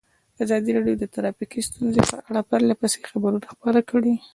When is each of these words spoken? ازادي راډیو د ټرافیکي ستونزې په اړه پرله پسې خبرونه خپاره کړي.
ازادي 0.43 0.69
راډیو 0.77 0.95
د 0.99 1.03
ټرافیکي 1.13 1.59
ستونزې 1.69 2.01
په 2.09 2.15
اړه 2.29 2.41
پرله 2.49 2.73
پسې 2.81 2.97
خبرونه 3.11 3.45
خپاره 3.53 3.79
کړي. 3.89 4.13